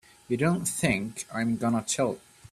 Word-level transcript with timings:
You 0.27 0.35
don't 0.35 0.65
think 0.65 1.27
I'm 1.31 1.57
gonna 1.57 1.83
tell! 1.87 2.17